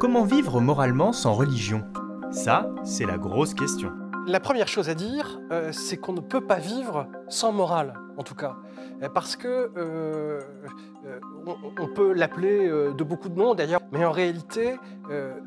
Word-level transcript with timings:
comment 0.00 0.24
vivre 0.24 0.62
moralement 0.62 1.12
sans 1.12 1.34
religion? 1.34 1.84
Ça, 2.32 2.70
c'est 2.84 3.04
la 3.04 3.18
grosse 3.18 3.52
question. 3.52 3.92
La 4.26 4.40
première 4.40 4.66
chose 4.66 4.88
à 4.88 4.94
dire, 4.94 5.38
euh, 5.52 5.72
c'est 5.72 5.98
qu'on 5.98 6.14
ne 6.14 6.20
peut 6.20 6.40
pas 6.40 6.58
vivre 6.58 7.06
sans 7.28 7.52
morale, 7.52 7.92
en 8.16 8.22
tout 8.22 8.34
cas. 8.34 8.56
Euh, 9.02 9.10
parce 9.10 9.36
que 9.36 9.70
euh, 9.76 10.40
on, 11.78 11.88
peut 11.88 12.14
l'appeler 12.14 12.68
de 12.68 13.04
beaucoup 13.04 13.28
de 13.28 13.36
noms 13.36 13.54
d'ailleurs, 13.54 13.80
mais 13.92 14.04
en 14.04 14.10
réalité, 14.10 14.76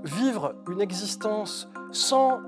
vivre 0.03 0.55
une 0.69 0.81
existence 0.81 1.69
sans 1.91 2.41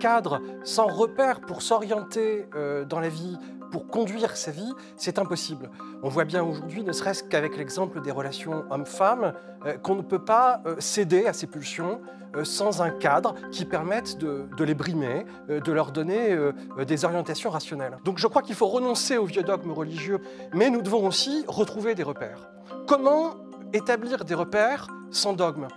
cadre, 0.00 0.40
sans 0.64 0.86
repère 0.86 1.40
pour 1.40 1.62
s'orienter 1.62 2.46
dans 2.88 3.00
la 3.00 3.10
vie, 3.10 3.36
pour 3.70 3.86
conduire 3.86 4.36
sa 4.36 4.50
vie, 4.50 4.72
c'est 4.96 5.18
impossible. 5.18 5.70
On 6.02 6.08
voit 6.08 6.24
bien 6.24 6.42
aujourd'hui, 6.42 6.82
ne 6.82 6.92
serait-ce 6.92 7.24
qu'avec 7.24 7.56
l'exemple 7.56 8.00
des 8.00 8.10
relations 8.10 8.64
hommes-femmes, 8.70 9.32
euh, 9.66 9.76
qu'on 9.78 9.96
ne 9.96 10.02
peut 10.02 10.24
pas 10.24 10.60
euh, 10.66 10.76
céder 10.78 11.26
à 11.26 11.32
ces 11.32 11.46
pulsions 11.46 12.00
euh, 12.36 12.44
sans 12.44 12.82
un 12.82 12.90
cadre 12.90 13.34
qui 13.50 13.64
permette 13.64 14.18
de, 14.18 14.48
les 14.62 14.74
brimer, 14.74 15.24
de 15.48 15.72
leur 15.72 15.92
donner 15.92 16.36
des 16.86 17.04
orientations 17.04 17.50
rationnelles. 17.50 17.96
Donc 18.04 18.18
je 18.18 18.26
crois 18.26 18.42
qu'il 18.42 18.54
faut 18.54 18.68
renoncer 18.68 19.16
aux 19.16 19.24
vieux 19.24 19.42
dogmes 19.42 19.72
religieux, 19.72 20.20
mais 20.52 20.70
nous 20.70 20.82
devons 20.82 21.06
aussi 21.06 21.44
retrouver 21.48 21.94
des 21.94 22.02
repères. 22.02 22.50
Comment 22.86 23.34
établir 23.72 24.24
des 24.24 24.34
repères 24.34 24.88
sans 25.10 25.32
dogme 25.32 25.68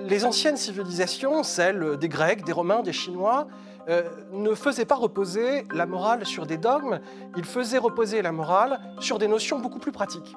Les 0.00 0.24
anciennes 0.24 0.56
civilisations, 0.56 1.42
celles 1.42 1.96
des 1.98 2.08
Grecs, 2.08 2.44
des 2.44 2.52
Romains, 2.52 2.82
des 2.82 2.92
Chinois, 2.92 3.46
euh, 3.88 4.02
ne 4.32 4.52
faisait 4.54 4.84
pas 4.84 4.96
reposer 4.96 5.64
la 5.72 5.86
morale 5.86 6.26
sur 6.26 6.44
des 6.44 6.56
dogmes, 6.56 6.98
il 7.36 7.44
faisait 7.44 7.78
reposer 7.78 8.20
la 8.20 8.32
morale 8.32 8.80
sur 8.98 9.18
des 9.18 9.28
notions 9.28 9.60
beaucoup 9.60 9.78
plus 9.78 9.92
pratiques. 9.92 10.36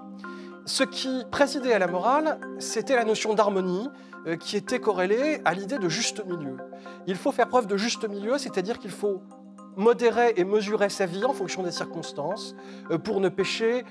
Ce 0.65 0.83
qui 0.83 1.23
présidait 1.31 1.73
à 1.73 1.79
la 1.79 1.87
morale, 1.87 2.39
c'était 2.59 2.95
la 2.95 3.05
notion 3.05 3.33
d'harmonie 3.33 3.89
euh, 4.27 4.35
qui 4.35 4.55
était 4.55 4.79
corrélée 4.79 5.41
à 5.45 5.55
l'idée 5.55 5.79
de 5.79 5.89
juste 5.89 6.23
milieu. 6.27 6.57
Il 7.07 7.15
faut 7.15 7.31
faire 7.31 7.47
preuve 7.47 7.65
de 7.65 7.75
juste 7.75 8.07
milieu, 8.07 8.37
c'est-à-dire 8.37 8.77
qu'il 8.77 8.91
faut 8.91 9.23
modérer 9.75 10.33
et 10.37 10.43
mesurer 10.43 10.89
sa 10.89 11.05
vie 11.05 11.23
en 11.25 11.33
fonction 11.33 11.63
des 11.63 11.71
circonstances 11.71 12.55
euh, 12.91 12.97
pour 12.97 13.19
ne 13.19 13.29
pécher 13.29 13.85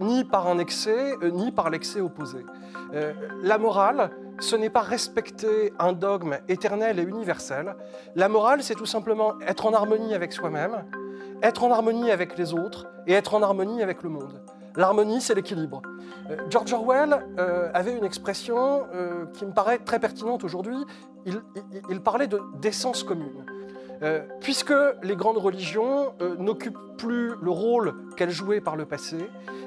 ni 0.00 0.24
par 0.24 0.48
un 0.48 0.58
excès 0.58 1.16
ni 1.32 1.52
par 1.52 1.70
l'excès 1.70 2.00
opposé. 2.00 2.44
La 3.42 3.58
morale, 3.58 4.10
ce 4.40 4.56
n'est 4.56 4.70
pas 4.70 4.80
respecter 4.80 5.72
un 5.78 5.92
dogme 5.92 6.38
éternel 6.48 6.98
et 6.98 7.02
universel. 7.02 7.76
La 8.16 8.28
morale, 8.28 8.62
c'est 8.62 8.74
tout 8.74 8.86
simplement 8.86 9.34
être 9.46 9.66
en 9.66 9.72
harmonie 9.72 10.14
avec 10.14 10.32
soi-même, 10.32 10.84
être 11.42 11.64
en 11.64 11.70
harmonie 11.70 12.10
avec 12.10 12.36
les 12.36 12.52
autres 12.52 12.86
et 13.06 13.12
être 13.12 13.34
en 13.34 13.42
harmonie 13.42 13.82
avec 13.82 14.02
le 14.02 14.10
monde. 14.10 14.42
L'harmonie, 14.76 15.20
c'est 15.20 15.34
l'équilibre. 15.34 15.82
Euh, 16.30 16.36
George 16.48 16.72
Orwell 16.72 17.24
euh, 17.38 17.70
avait 17.74 17.96
une 17.96 18.04
expression 18.04 18.86
euh, 18.94 19.26
qui 19.34 19.44
me 19.44 19.52
paraît 19.52 19.78
très 19.78 19.98
pertinente 19.98 20.44
aujourd'hui. 20.44 20.76
il, 21.26 22.00
parlait 22.00 22.26
de 22.26 22.40
d'essence 22.60 23.02
commune. 23.02 23.44
Euh, 24.02 24.20
puisque 24.40 24.74
les 25.04 25.14
grandes 25.14 25.38
religions 25.38 26.12
euh, 26.20 26.34
n'occupent 26.36 26.96
plus 26.98 27.34
le 27.40 27.50
rôle 27.50 27.94
qu'elles 28.16 28.30
jouaient 28.30 28.60
par 28.60 28.74
le 28.74 28.84
passé, 28.84 29.16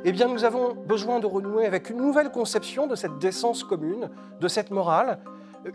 eh 0.04 0.12
bien 0.12 0.28
nous 0.28 0.44
avons 0.44 0.74
besoin 0.74 1.20
de 1.20 1.26
renouer 1.26 1.66
avec 1.66 1.90
une 1.90 1.98
nouvelle 1.98 2.30
conception 2.32 2.86
de 2.86 2.96
cette 2.96 3.18
décence 3.18 3.64
commune, 3.64 4.10
de 4.42 4.48
cette 4.50 4.72
morale, 4.72 5.20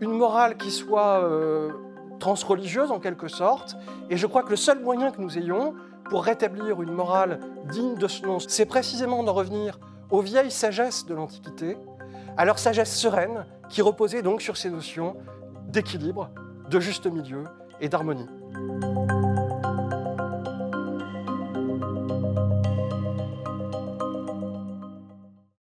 une 0.00 0.12
morale 0.12 0.58
qui 0.58 0.70
soit 0.70 1.24
euh, 1.24 1.70
transreligieuse 2.18 2.90
en 2.90 3.00
quelque 3.00 3.28
sorte. 3.28 3.76
Et 4.10 4.18
je 4.18 4.26
crois 4.26 4.42
que 4.42 4.50
le 4.50 4.56
seul 4.56 4.80
moyen 4.80 5.10
que 5.10 5.22
nous 5.22 5.38
ayons 5.38 5.74
pour 6.10 6.24
rétablir 6.24 6.82
une 6.82 6.92
morale 6.92 7.40
digne 7.70 7.94
de 7.94 8.08
ce 8.08 8.26
nom, 8.26 8.40
c'est 8.40 8.66
précisément 8.66 9.22
de 9.22 9.30
revenir 9.30 9.78
aux 10.10 10.20
vieilles 10.20 10.50
sagesses 10.50 11.06
de 11.06 11.14
l'Antiquité, 11.14 11.78
à 12.36 12.44
leur 12.44 12.58
sagesse 12.58 12.94
sereine 12.94 13.46
qui 13.70 13.80
reposait 13.80 14.20
donc 14.20 14.42
sur 14.42 14.58
ces 14.58 14.68
notions 14.68 15.16
d'équilibre, 15.68 16.28
de 16.68 16.78
juste 16.78 17.06
milieu 17.06 17.44
et 17.80 17.88
d'harmonie. 17.88 18.26